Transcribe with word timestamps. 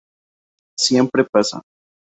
Siempre 0.79 1.23
pasa". 1.25 1.61